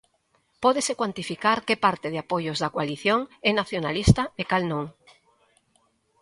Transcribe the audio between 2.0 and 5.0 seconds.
de apoios da coalición é nacionalista e cal non?